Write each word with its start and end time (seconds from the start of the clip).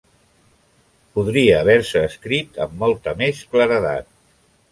Podria 1.17 1.59
haver-se 1.63 2.01
escrit 2.09 2.59
amb 2.67 2.75
molta 2.85 3.15
més 3.21 3.43
claredat. 3.55 4.09